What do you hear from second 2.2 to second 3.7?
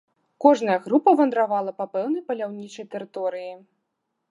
паляўнічай тэрыторыі.